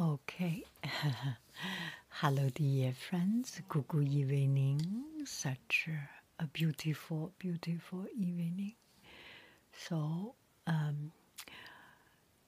[0.00, 0.62] Okay.
[2.10, 3.60] Hello, dear friends.
[3.68, 4.80] Good evening.
[5.24, 5.88] Such
[6.38, 8.74] a beautiful, beautiful evening.
[9.72, 10.36] So,
[10.68, 11.10] um,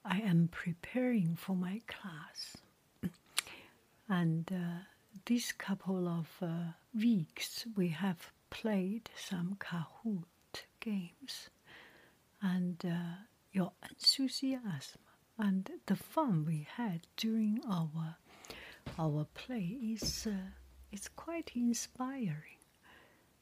[0.04, 2.56] I am preparing for my class.
[4.08, 4.84] And uh,
[5.26, 11.50] this couple of uh, weeks, we have played some Kahoot games.
[12.40, 15.00] And uh, your enthusiasm
[15.40, 18.16] and the fun we had during our
[18.98, 20.50] our play is uh,
[20.92, 22.60] is quite inspiring.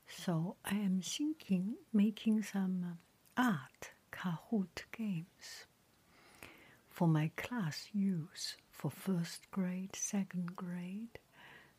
[0.07, 2.99] So I am thinking making some
[3.37, 5.67] uh, art Kahoot games
[6.89, 11.19] for my class use for first grade, second grade,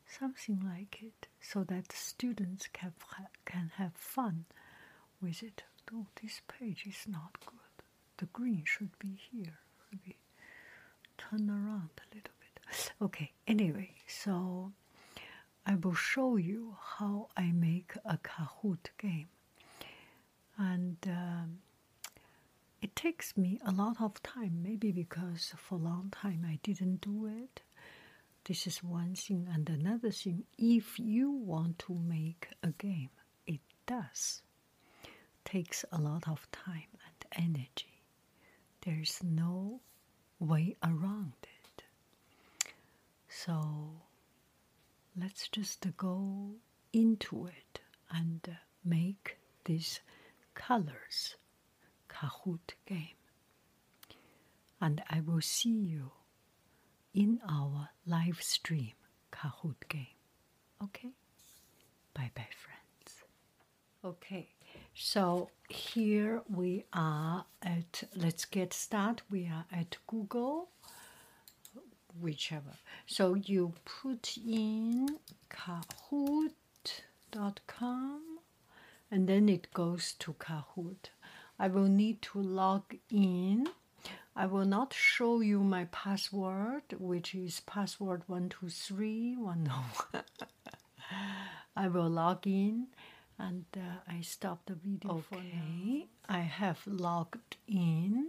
[0.06, 2.92] something like it, so that students can
[3.46, 4.44] can have fun
[5.22, 5.62] with it.
[5.94, 7.84] Oh, this page is not good.
[8.18, 10.16] The green should be here maybe
[11.18, 12.92] turn around a little bit.
[13.02, 14.72] Okay, anyway, so
[15.66, 19.28] I will show you how I make a Kahoot game.
[20.58, 21.58] And um,
[22.82, 27.00] it takes me a lot of time, maybe because for a long time I didn't
[27.00, 27.62] do it.
[28.44, 29.46] This is one thing.
[29.52, 33.10] And another thing, if you want to make a game,
[33.46, 34.42] it does
[35.44, 37.99] takes a lot of time and energy.
[38.82, 39.80] There's no
[40.38, 41.82] way around it.
[43.28, 44.02] So
[45.16, 46.54] let's just go
[46.92, 47.80] into it
[48.10, 50.00] and make this
[50.54, 51.36] colors
[52.08, 53.16] Kahoot game.
[54.80, 56.12] And I will see you
[57.12, 58.92] in our live stream
[59.30, 60.16] Kahoot game.
[60.82, 61.10] Okay?
[62.14, 63.24] Bye bye, friends.
[64.04, 64.48] Okay.
[64.94, 69.22] So here we are at, let's get started.
[69.30, 70.68] We are at Google,
[72.20, 72.72] whichever.
[73.06, 76.50] So you put in kahoot.com
[79.10, 81.10] and then it goes to Kahoot.
[81.58, 83.66] I will need to log in.
[84.34, 89.36] I will not show you my password, which is password 123.
[89.36, 89.84] No.
[91.76, 92.88] I will log in
[93.40, 96.06] and uh, I stopped the video okay.
[96.28, 98.28] I have logged in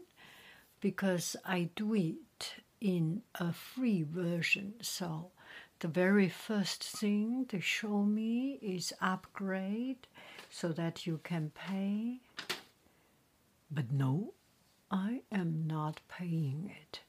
[0.79, 4.73] because I do it in a free version.
[4.81, 5.31] So
[5.79, 10.07] the very first thing they show me is upgrade
[10.49, 12.22] so that you can pay.
[13.69, 14.33] But no,
[14.89, 17.01] I am not paying it.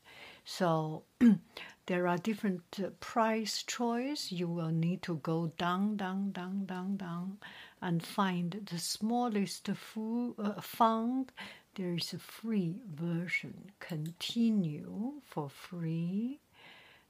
[0.45, 1.05] So
[1.87, 4.33] there are different uh, price choice.
[4.33, 7.39] You will need to go down, down, down, down, down
[7.83, 11.33] and find the smallest fu- uh, font.
[11.75, 13.73] There is a free version.
[13.81, 16.41] Continue for free,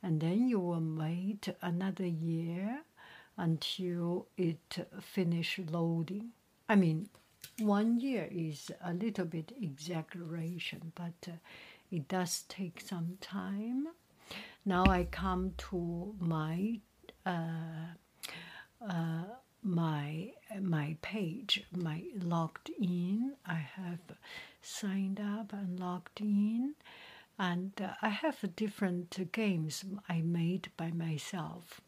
[0.02, 2.82] and then you will wait another year
[3.36, 6.30] until it finish loading.
[6.68, 7.08] I mean,
[7.58, 11.32] one year is a little bit exaggeration, but uh,
[11.90, 13.88] it does take some time.
[14.64, 16.80] Now I come to my
[17.26, 17.92] uh,
[18.88, 19.24] uh,
[19.62, 23.34] my my page, my logged in.
[23.46, 24.16] I have
[24.60, 26.74] signed up and logged in,
[27.38, 31.80] and uh, I have different games I made by myself.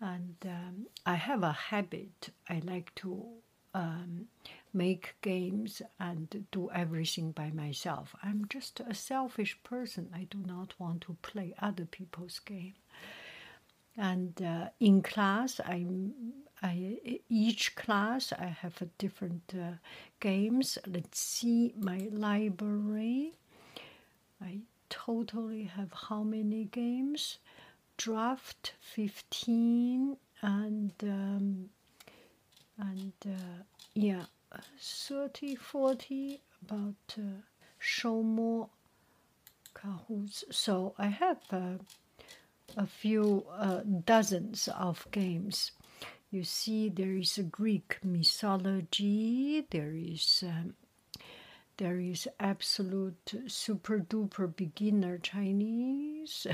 [0.00, 2.30] And um, I have a habit.
[2.48, 3.26] I like to
[3.74, 4.26] um,
[4.72, 8.14] make games and do everything by myself.
[8.22, 10.08] I'm just a selfish person.
[10.14, 12.74] I do not want to play other people's game.
[13.96, 15.84] And uh, in class, I,
[16.62, 19.76] I each class I have a different uh,
[20.20, 20.78] games.
[20.86, 23.32] Let's see my library.
[24.40, 24.60] I
[24.90, 27.38] totally have how many games?
[27.96, 31.70] Draft fifteen and um,
[32.78, 33.62] and uh,
[33.94, 34.24] yeah,
[34.80, 37.22] 30, 40 about uh,
[37.78, 38.68] show more
[39.74, 40.44] Kahoots.
[40.50, 41.78] So I have uh,
[42.76, 45.72] a few uh, dozens of games.
[46.30, 49.66] You see, there is a Greek mythology.
[49.70, 50.74] There is um,
[51.78, 56.46] there is absolute super duper beginner Chinese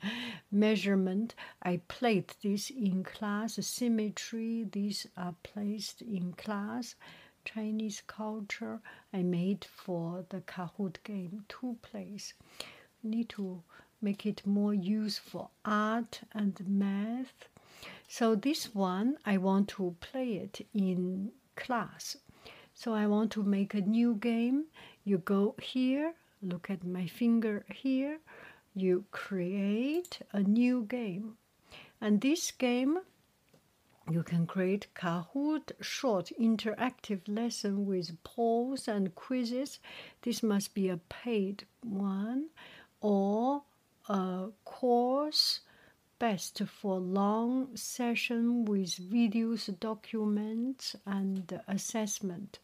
[0.50, 1.34] measurement.
[1.62, 3.54] I played this in class.
[3.64, 4.66] Symmetry.
[4.70, 6.94] These are placed in class.
[7.44, 8.80] Chinese culture.
[9.14, 12.34] I made for the Kahoot game two plays.
[13.02, 13.62] Need to
[14.02, 15.52] make it more useful.
[15.64, 17.48] Art and math.
[18.08, 22.16] So this one I want to play it in class.
[22.74, 24.66] So I want to make a new game.
[25.04, 28.18] You go here, look at my finger here.
[28.74, 31.36] You create a new game.
[32.00, 32.98] And this game
[34.10, 39.78] you can create Kahoot short interactive lesson with polls and quizzes.
[40.22, 42.48] This must be a paid one
[43.00, 43.62] or
[44.08, 45.60] a course
[46.22, 52.60] best for long session with videos, documents, and assessment.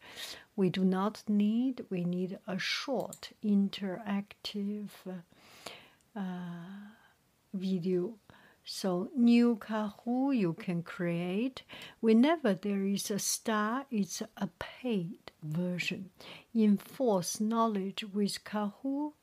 [0.55, 4.87] We do not need, we need a short interactive
[6.15, 6.21] uh,
[7.53, 8.13] video
[8.63, 11.63] so new Kahoot you can create.
[11.99, 16.11] Whenever there is a star, it's a paid version.
[16.55, 19.13] Enforce knowledge with Kahoot.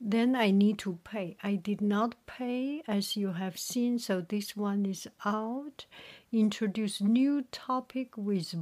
[0.00, 1.36] Then I need to pay.
[1.42, 5.84] I did not pay as you have seen, so this one is out.
[6.32, 8.54] Introduce new topic with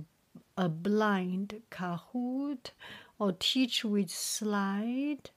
[0.56, 2.72] a blind Kahoot
[3.20, 5.30] or teach with slide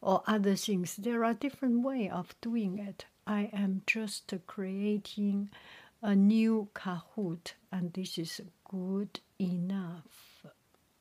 [0.00, 0.96] or other things.
[0.96, 3.06] There are different way of doing it.
[3.24, 5.50] I am just creating
[6.02, 10.46] a new Kahoot, and this is good enough.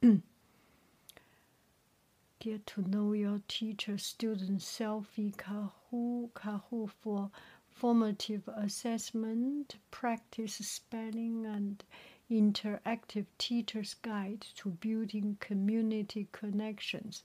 [2.43, 7.31] Get to know your teacher student selfie Kahoot, Kahoot for
[7.69, 11.81] formative assessment, practice spelling, and
[12.29, 17.23] interactive teacher's guide to building community connections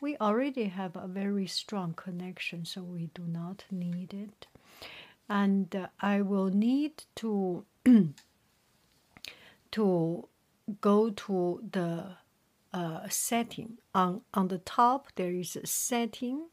[0.00, 4.46] we already have a very strong connection, so we do not need it.
[5.28, 7.64] And uh, I will need to
[9.72, 10.28] to
[10.80, 12.16] go to the
[12.74, 15.08] uh, setting on on the top.
[15.14, 16.48] There is a setting.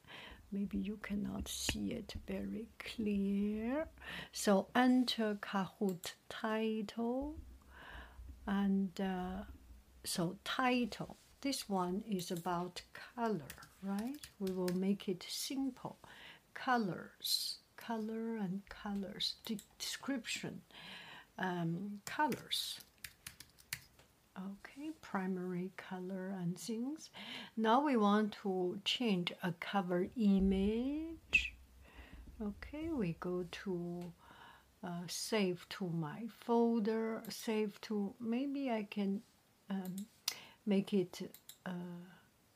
[0.54, 3.88] Maybe you cannot see it very clear.
[4.32, 7.36] So enter Kahoot title,
[8.46, 9.44] and uh,
[10.04, 12.82] so title this one is about
[13.16, 13.52] color,
[13.82, 14.16] right?
[14.40, 15.98] We will make it simple.
[16.54, 20.62] Colors, color and colors, De description,
[21.40, 22.80] um, colors.
[24.42, 27.10] Okay, primary color and things.
[27.58, 31.54] Now we want to change a cover image.
[32.42, 34.12] Okay, we go to
[34.84, 39.22] uh, save to my folder, save to, maybe I can
[39.70, 40.08] um,
[40.66, 41.32] make it
[41.66, 42.06] uh,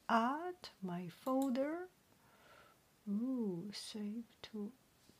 [0.10, 1.88] add my folder.
[3.08, 4.72] Ooh, save to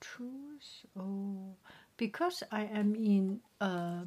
[0.02, 0.86] choose.
[0.98, 1.56] Oh,
[1.98, 4.06] because I am in uh,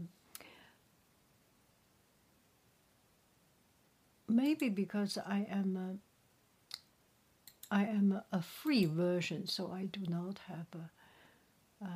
[4.29, 10.41] maybe because I am a, I am a, a free version, so I do not
[10.49, 11.91] have a, a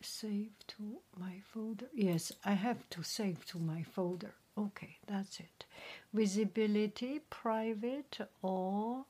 [0.00, 1.86] save to my folder.
[1.94, 4.34] Yes, I have to save to my folder.
[4.56, 5.64] Okay, that's it.
[6.12, 9.04] Visibility, private or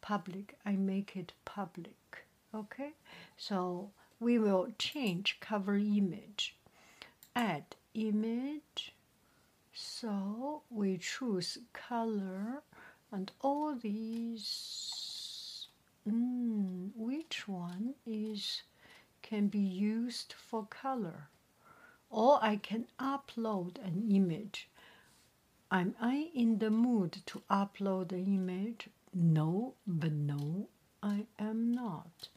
[0.00, 0.56] public.
[0.66, 2.24] I make it public.
[2.54, 2.90] Okay,
[3.36, 3.90] so
[4.20, 6.56] we will change cover image.
[7.34, 8.92] Add image.
[9.74, 12.62] So we choose color
[13.10, 15.66] and all these.
[16.08, 18.62] Mm, which one is
[19.22, 21.28] can be used for color?
[22.10, 24.68] Or I can upload an image
[25.70, 28.88] Am I in the mood to upload the image?
[29.14, 30.68] no, but no,
[31.02, 32.28] I am not.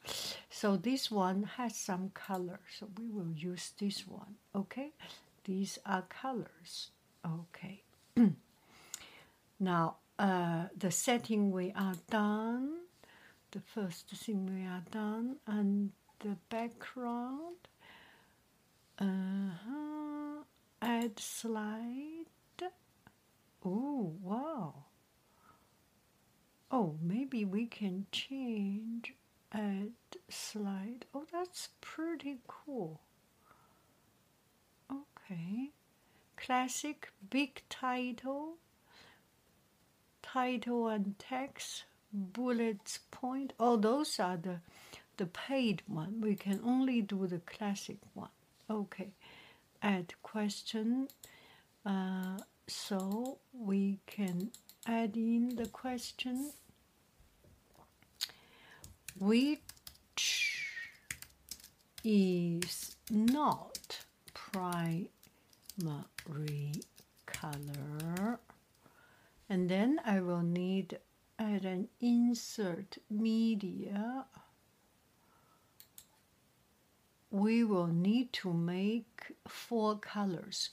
[0.50, 4.36] So this one has some color, so we will use this one.
[4.56, 4.92] Okay,
[5.44, 6.92] these are colors.
[7.25, 7.82] Okay.
[9.60, 12.82] now uh, the setting we are done.
[13.51, 17.55] The first thing we are done, and the background.
[19.00, 20.44] Uh-huh.
[20.82, 22.25] Add slide.
[23.63, 24.74] Oh wow.
[26.72, 29.13] Oh, maybe we can change
[29.51, 29.94] add
[30.29, 31.05] slide.
[31.13, 33.01] Oh, that's pretty cool.
[34.91, 35.72] Okay.
[36.36, 38.56] Classic big title.
[40.22, 43.54] Title and text, bullets point.
[43.60, 44.60] Oh, those are the
[45.18, 46.20] the paid one.
[46.20, 48.30] We can only do the classic one.
[48.70, 49.12] Okay.
[49.82, 51.08] Add question.
[51.86, 54.51] Uh, so we can
[54.88, 56.51] add in the question
[59.20, 59.60] which
[62.04, 64.06] is not
[65.79, 66.72] primary
[67.25, 68.39] color
[69.50, 71.00] and then I will need
[71.38, 74.25] add an insert media.
[77.29, 80.70] We will need to make four colors.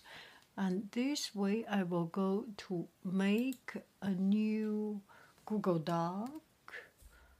[0.56, 5.00] And this way I will go to make a new
[5.44, 6.30] Google Doc.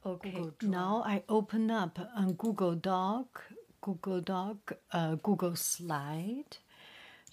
[0.05, 3.43] Okay, now I open up on Google Doc,
[3.79, 6.57] Google Doc, uh, Google Slide.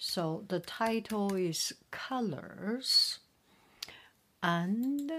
[0.02, 3.18] So the title is Colors,
[4.42, 5.12] and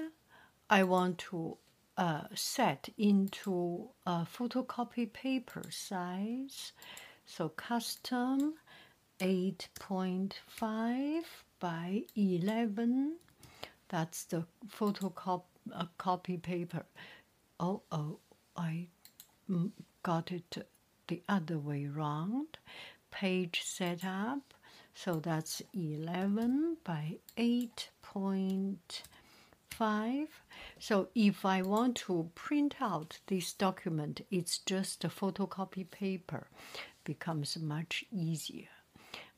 [0.71, 1.57] I want to
[1.97, 6.71] uh, set into a photocopy paper size.
[7.27, 8.55] So custom
[9.19, 11.21] 8.5
[11.59, 13.17] by 11.
[13.87, 15.43] That's the photocopy
[15.75, 16.85] uh, paper
[17.59, 18.17] oh, oh,
[18.57, 18.87] I
[20.01, 20.67] got it
[21.07, 22.57] the other way round.
[23.11, 24.55] Page setup,
[24.93, 30.27] so that's 11 by 8.5.
[30.79, 36.47] So if I want to print out this document, it's just a photocopy paper,
[37.03, 38.69] becomes much easier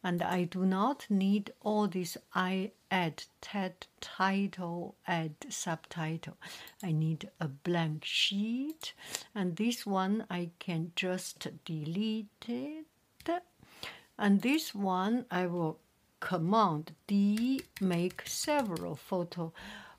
[0.03, 6.35] and I do not need all this I add ted title, add subtitle.
[6.83, 8.93] I need a blank sheet,
[9.33, 12.85] and this one I can just delete it.
[14.17, 15.79] And this one I will
[16.19, 19.51] command D make several photo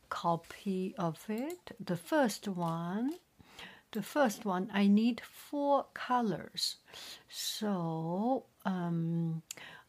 [0.09, 1.77] copy of it.
[1.81, 3.15] The first one
[3.93, 6.77] the first one I need four colors
[7.29, 9.43] so um,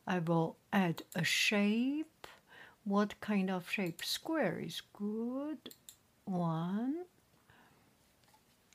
[0.07, 2.27] I will add a shape.
[2.83, 4.03] What kind of shape?
[4.03, 5.57] Square is good.
[6.25, 7.05] One.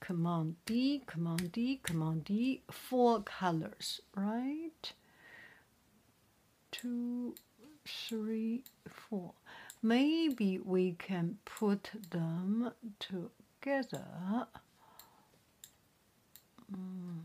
[0.00, 2.62] Command D, Command D, Command D.
[2.70, 4.92] Four colors, right?
[6.70, 7.34] Two,
[7.86, 9.32] three, four.
[9.82, 14.46] Maybe we can put them together.
[16.72, 17.20] Mm.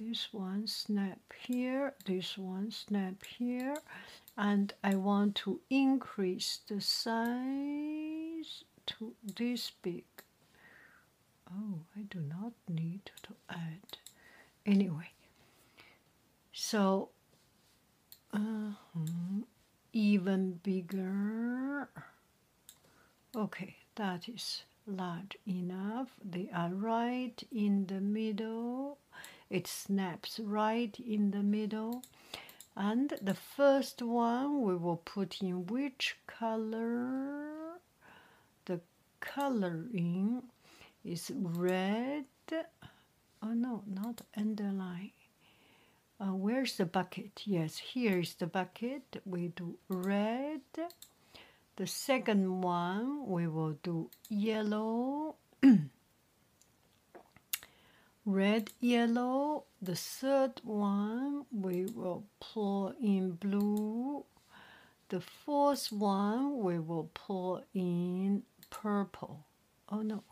[0.00, 3.76] this one snap here, this one snap here,
[4.36, 10.04] and I want to increase the size to this big.
[11.52, 13.98] Oh, I do not need to add.
[14.64, 15.10] Anyway,
[16.52, 17.10] so
[18.32, 18.72] uh,
[19.92, 21.88] even bigger.
[23.34, 26.08] Okay, that is large enough.
[26.24, 28.98] They are right in the middle
[29.50, 32.04] it snaps right in the middle
[32.76, 37.80] and the first one we will put in which color
[38.66, 38.80] the
[39.18, 40.42] coloring
[41.04, 42.24] is red.
[43.42, 45.12] Oh no not underline.
[46.20, 47.42] Uh, where's the bucket?
[47.44, 49.22] Yes here is the bucket.
[49.24, 50.60] We do red.
[51.76, 55.36] The second one we will do yellow.
[58.26, 59.64] Red, yellow.
[59.80, 64.24] The third one we will pour in blue.
[65.08, 69.46] The fourth one we will pour in purple.
[69.88, 70.22] Oh no,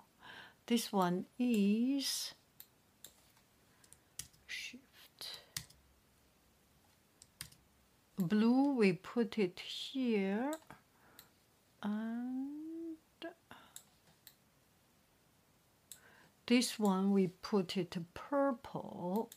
[0.69, 2.35] this one is
[4.47, 5.41] shift.
[8.17, 10.53] Blue, we put it here.
[11.83, 12.59] And
[16.47, 19.29] This one we put it purple.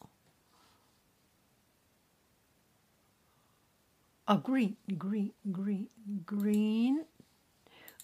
[4.31, 5.89] a green, green, green,
[6.25, 7.03] green.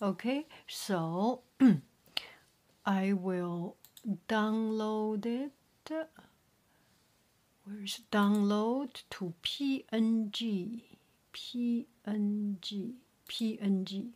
[0.01, 1.39] Okay, so
[2.87, 3.75] I will
[4.29, 5.51] download it.
[7.65, 10.83] Where's download to PNG?
[11.33, 12.93] PNG,
[13.27, 14.11] PNG.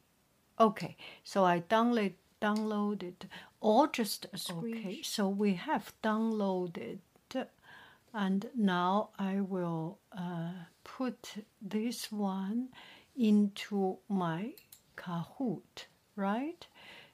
[0.58, 3.28] Okay, so I download downloaded
[3.60, 4.78] or just a screen.
[4.78, 7.00] Okay, so we have downloaded,
[8.14, 10.52] and now I will uh,
[10.86, 12.70] put this one
[13.18, 14.54] into my
[14.96, 16.66] Kahoot, right?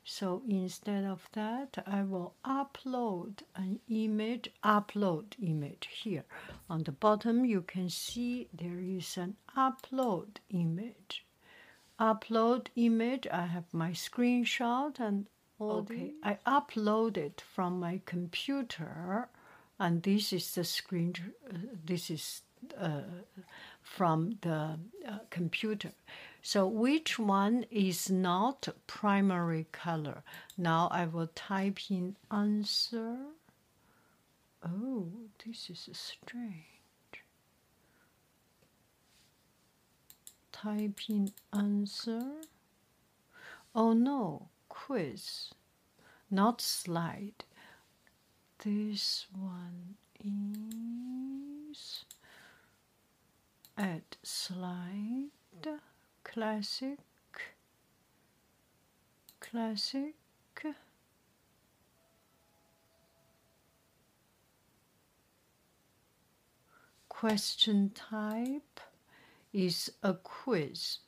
[0.10, 6.24] So instead of that, I will upload an image, upload image here.
[6.70, 11.26] On the bottom, you can see there is an upload image.
[12.00, 15.28] Upload image, I have my screenshot and
[15.60, 19.28] okay, I upload it from my computer
[19.78, 21.16] and this is the screen,
[21.50, 22.44] uh, this is
[22.80, 23.02] uh,
[23.84, 25.92] from the uh, computer.
[26.42, 30.24] So which one is not primary color?
[30.58, 33.18] Now I will type in answer.
[34.66, 35.08] Oh,
[35.46, 36.64] this is strange.
[40.52, 42.22] Type in answer.
[43.76, 45.52] Oh no, quiz,
[46.32, 47.44] not slide.
[48.64, 52.06] This one is
[53.78, 55.30] at slide
[56.38, 57.00] classic,
[59.40, 60.14] classic.
[67.10, 68.80] Question type
[69.52, 71.00] is a quiz.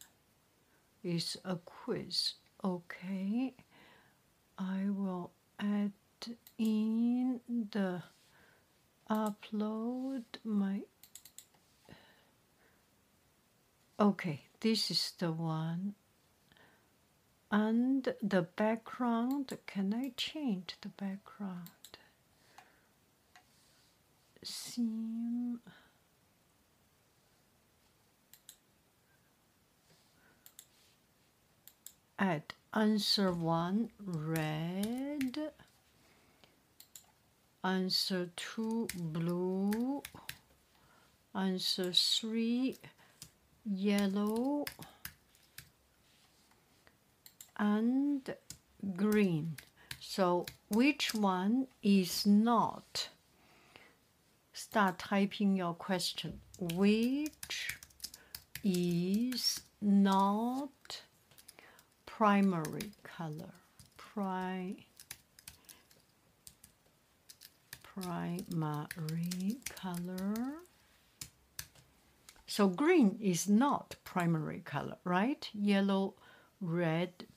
[1.03, 2.33] Is a quiz.
[2.63, 3.53] Okay.
[4.57, 5.91] I will add
[6.57, 7.39] in
[7.71, 8.01] the
[9.11, 10.81] upload my
[13.99, 15.95] Okay, this is the one.
[17.51, 21.69] And the background, can I change the background?
[24.45, 25.59] Theme.
[32.19, 35.39] Add answer 1 red,
[37.63, 40.03] answer 2 blue,
[41.33, 42.77] answer 3
[43.71, 44.65] yellow
[47.57, 48.35] and
[48.95, 49.57] green.
[49.99, 53.09] So which one is not?
[54.53, 56.39] Start typing your question.
[56.59, 57.77] Which
[58.63, 61.01] is not
[62.05, 63.53] primary color?
[63.97, 64.85] Pri
[67.83, 70.63] primary color
[72.49, 75.47] so green is not primary color, right?
[75.53, 76.15] Yellow,
[76.59, 77.27] red,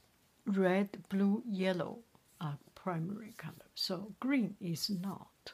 [0.46, 1.98] red, blue, yellow
[2.40, 3.68] are primary color.
[3.74, 5.52] So green is not.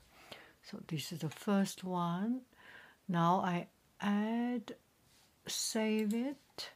[0.63, 2.43] So this is the first one.
[3.09, 3.67] Now I
[4.01, 4.77] add,
[5.47, 6.71] save it,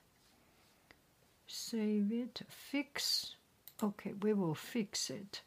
[1.46, 3.36] save it, fix.
[3.80, 5.42] Okay, we will fix it.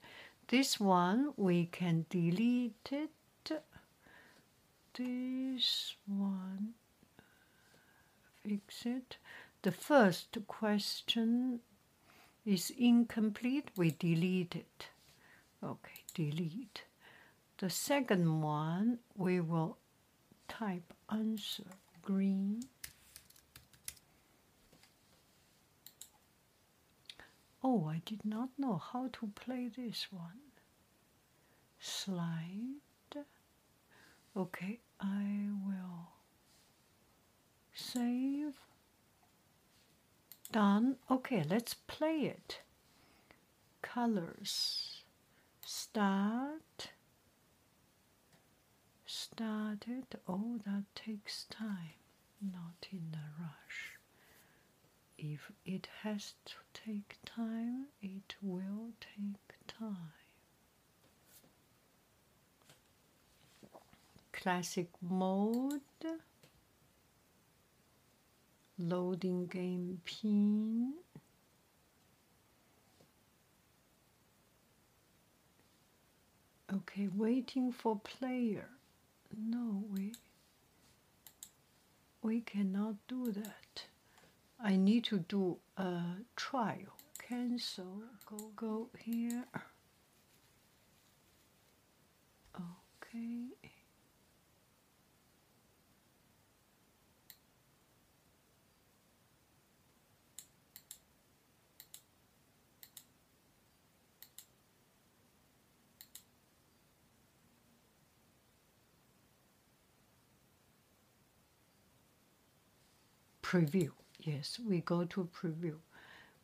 [0.48, 3.12] This one we can delete it.
[4.94, 6.76] This one
[8.46, 9.18] exit.
[9.62, 11.62] The first question
[12.46, 14.88] is incomplete, we delete it.
[15.64, 16.84] Okay, delete.
[17.58, 19.78] The second one, we will
[20.48, 21.64] type answer
[22.02, 22.64] green.
[27.64, 30.42] Oh, I did not know how to play this one.
[31.80, 32.82] Slide.
[34.38, 36.10] Okay, I will
[37.76, 38.56] Save.
[40.52, 40.96] Done.
[41.12, 42.62] Okay, let's play it.
[43.82, 45.04] Colors.
[45.66, 46.92] Start.
[49.06, 50.06] Started.
[50.28, 52.00] Oh, that takes time.
[52.42, 53.98] Not in a rush.
[55.18, 60.14] If it has to take time, it will take time.
[64.32, 65.82] Classic mode
[68.78, 70.94] loading game pin.
[76.74, 78.68] Okay waiting for player.
[79.38, 80.14] No we
[82.22, 83.84] we cannot do that.
[84.60, 86.02] I need to do a
[86.36, 86.98] trial.
[87.20, 89.46] Cancel go go here.
[92.56, 93.65] Okay
[113.56, 113.92] preview.
[114.20, 115.76] Yes, we go to preview,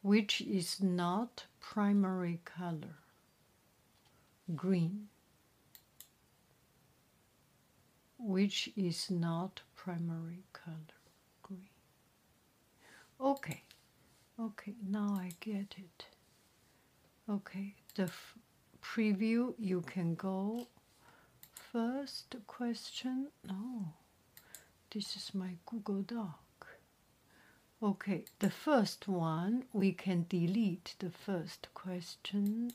[0.02, 2.96] which is not primary color.
[4.56, 5.08] Green,
[8.18, 11.00] which is not primary color.
[11.44, 11.70] Green.
[13.20, 13.64] Okay,
[14.40, 16.06] okay, now I get it.
[17.30, 18.10] Okay, the
[18.82, 20.68] preview you can go
[21.74, 23.28] first question.
[23.46, 23.94] No,
[24.94, 26.40] this is my Google Doc.
[27.84, 32.74] Okay, the first one we can delete the first question,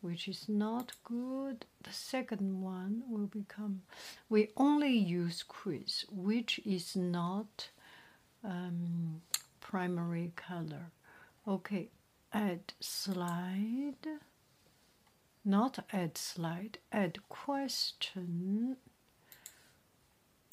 [0.00, 1.66] which is not good.
[1.82, 3.82] The second one will become
[4.30, 7.68] we only use quiz, which is not
[8.42, 9.20] um,
[9.60, 10.92] primary color.
[11.46, 11.90] Okay,
[12.32, 14.06] add slide.
[15.44, 18.78] Not add slide, add question.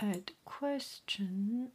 [0.02, 1.72] Add question.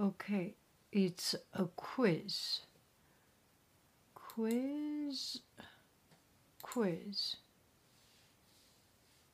[0.00, 0.54] Okay,
[0.92, 2.60] it's a quiz.
[4.14, 5.40] Quiz.
[6.62, 7.36] Quiz.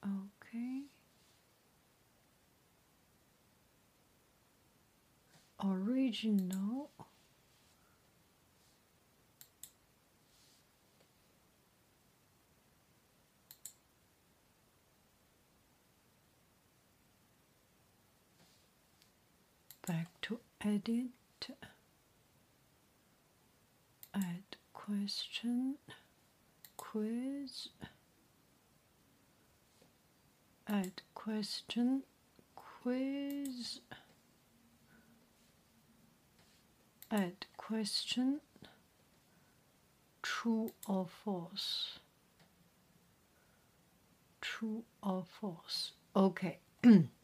[0.05, 0.83] Okay.
[5.64, 6.90] Original.
[19.87, 21.48] back to edit
[24.14, 25.76] add question
[26.76, 27.68] quiz
[30.66, 32.02] add question
[32.57, 33.81] quiz
[37.12, 38.40] add question
[40.22, 41.98] true or false?
[44.40, 45.92] True or false?
[46.14, 46.59] Okay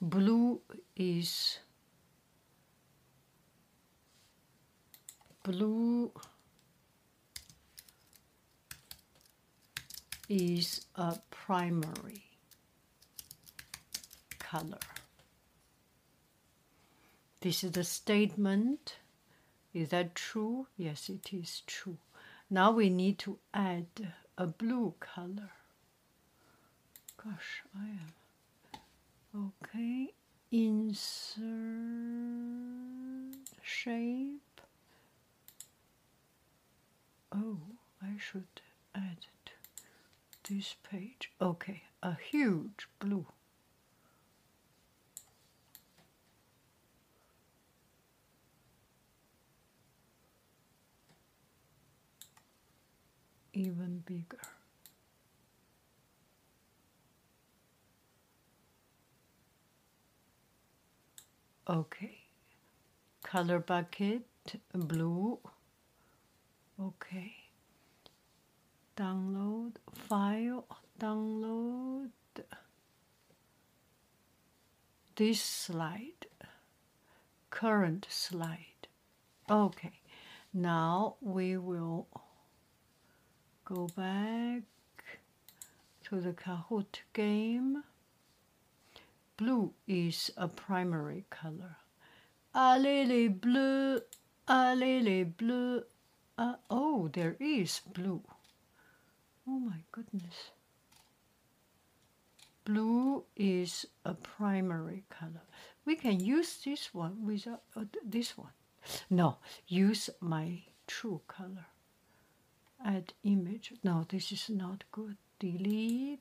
[0.00, 0.60] blue
[0.96, 1.58] is
[5.42, 6.10] blue
[10.28, 12.24] is a primary
[14.38, 14.78] color.
[17.40, 18.96] This is the statement.
[19.74, 20.66] Is that true?
[20.76, 21.98] Yes, it is true.
[22.48, 23.86] Now we need to add
[24.38, 25.50] a blue color.
[27.16, 28.19] Gosh, I am
[29.34, 30.08] Okay,
[30.50, 31.46] insert
[33.62, 34.60] shape.
[37.32, 37.58] Oh,
[38.02, 38.60] I should
[38.94, 39.52] add to
[40.52, 41.30] this page.
[41.40, 43.26] Okay, a huge blue.
[53.52, 54.59] Even bigger.
[61.70, 62.24] Okay.
[63.22, 64.22] Color bucket,
[64.74, 65.38] blue.
[66.82, 67.32] Okay.
[68.96, 70.66] Download file,
[70.98, 72.10] download
[75.14, 76.26] this slide,
[77.50, 78.88] current slide.
[79.48, 80.00] Okay.
[80.52, 82.08] Now we will
[83.64, 84.64] go back
[86.06, 87.84] to the Kahoot game.
[89.40, 91.78] Blue is a primary color.
[92.54, 93.98] Allez bleu,
[94.46, 95.82] allez bleu.
[96.36, 98.20] Uh, oh, there is blue.
[99.48, 100.50] Oh my goodness.
[102.66, 105.46] Blue is a primary color.
[105.86, 108.52] We can use this one without uh, this one.
[109.08, 111.66] No, use my true color.
[112.84, 113.72] Add image.
[113.82, 115.16] No, this is not good.
[115.38, 116.20] Delete.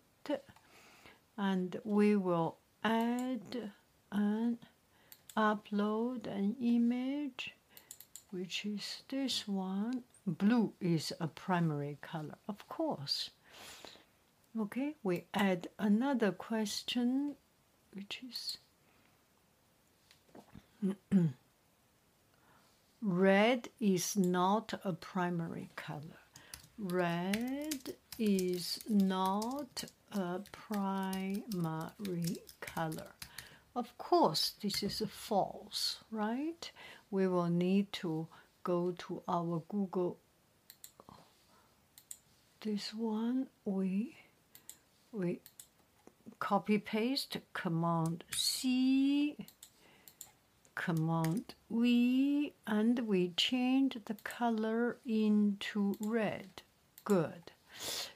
[1.38, 3.72] And we will add
[4.12, 4.58] and
[5.36, 7.54] upload an image
[8.32, 10.04] which is this one.
[10.26, 13.32] Blue is a primary color of course.
[14.60, 17.36] Okay we add another question
[17.94, 18.58] which is
[23.02, 26.20] red is not a primary color.
[26.78, 33.12] Red is not a primary color.
[33.76, 36.72] Of course, this is a false, right?
[37.12, 38.28] We will need to
[38.64, 40.18] go to our Google.
[42.62, 44.18] This one we
[45.12, 45.40] we
[46.40, 49.38] copy paste command C
[50.76, 56.62] command V and we change the color into red
[57.04, 57.52] good.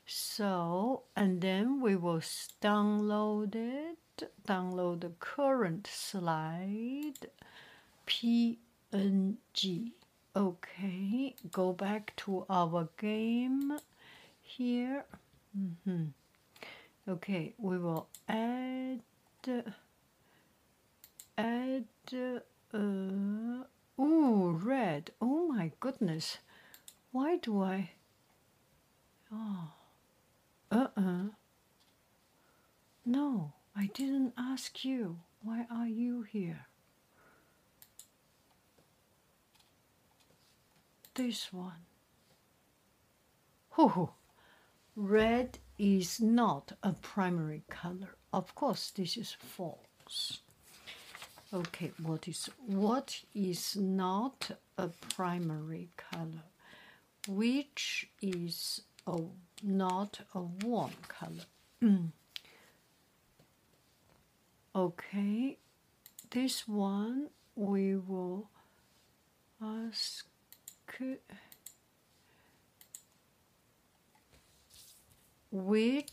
[0.05, 2.21] So, and then we will
[2.61, 7.27] download it, download the current slide,
[8.07, 9.91] PNG.
[10.35, 13.79] Okay, go back to our game
[14.41, 15.05] here.
[15.55, 16.07] Mm -hmm.
[17.07, 19.01] Okay, we will add
[21.37, 21.85] add
[22.73, 23.63] uh
[23.99, 25.11] ooh red.
[25.19, 26.37] Oh my goodness.
[27.11, 27.91] Why do I
[29.33, 29.71] Oh
[30.71, 31.29] uh-uh.
[33.05, 35.19] No, I didn't ask you.
[35.41, 36.67] Why are you here?
[41.15, 41.85] This one.
[43.71, 44.09] Hoo
[44.95, 48.15] Red is not a primary color.
[48.31, 50.41] Of course, this is false.
[51.53, 56.43] Okay, what is what is not a primary color?
[57.27, 59.19] Which is a
[59.63, 61.45] not a warm color?
[64.75, 65.57] okay,
[66.31, 68.49] this one we will
[69.61, 70.25] ask
[75.51, 76.09] which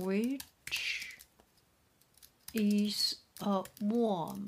[0.00, 1.16] which
[2.54, 4.46] is a warm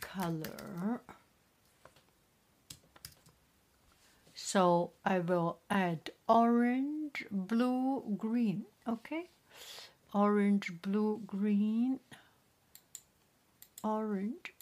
[0.00, 1.00] color.
[4.54, 9.28] So I will add orange, blue, green, okay?
[10.14, 11.98] Orange, blue, green,
[13.82, 14.54] orange,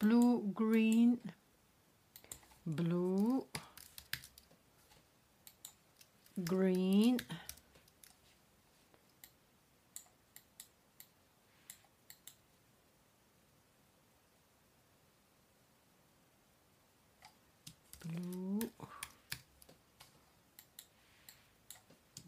[0.00, 1.20] blue, green,
[2.66, 3.46] blue,
[6.42, 7.20] green,
[18.04, 18.70] blue,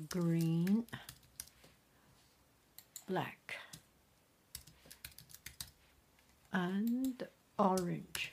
[0.08, 0.84] green,
[3.08, 3.56] black,
[6.52, 7.22] and
[7.58, 8.32] orange.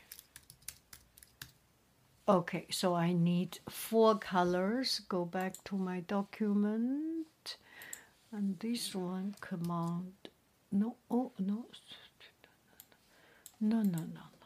[2.28, 5.02] Okay, so I need four colors.
[5.10, 7.58] Go back to my document.
[8.32, 10.14] And this one, command,
[10.72, 11.66] no, oh, no,
[13.60, 14.41] no, no, no, no, no.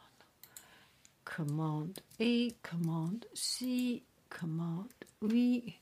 [1.26, 5.78] Command A, command C, command V.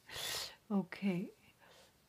[0.72, 1.28] Okay,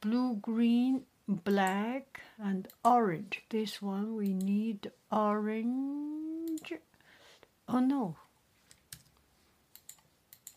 [0.01, 3.43] blue, green, black, and orange.
[3.49, 6.73] This one we need orange.
[7.69, 8.15] Oh no,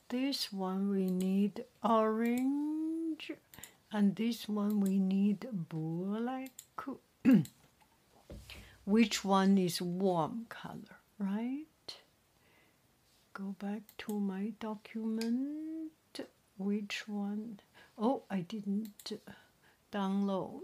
[0.09, 3.31] this one we need orange
[3.93, 6.51] and this one we need black
[8.87, 11.67] which one is warm color right
[13.39, 15.93] go back to my document.
[16.57, 17.61] Which one?
[17.97, 19.13] Oh i didn't
[19.93, 20.63] download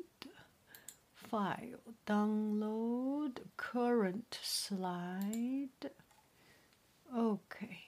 [1.15, 1.95] file.
[2.05, 5.91] Download current slide.
[7.17, 7.79] Okay.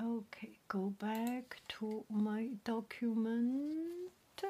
[0.00, 4.44] Okay, go back to my document.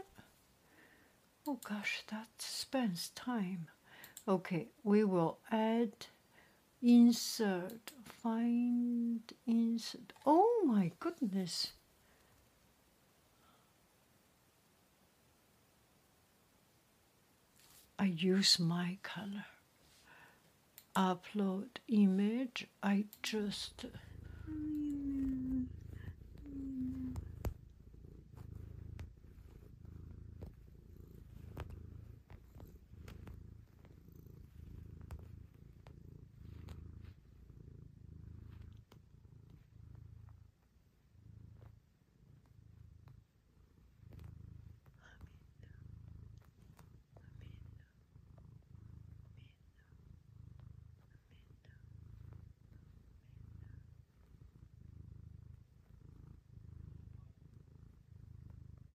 [1.47, 3.69] Oh gosh, that spends time.
[4.29, 5.93] Okay, we will add
[6.83, 10.13] insert, find insert.
[10.25, 11.73] Oh my goodness.
[17.99, 19.45] I use my color.
[20.97, 22.67] Upload image.
[22.83, 23.85] I just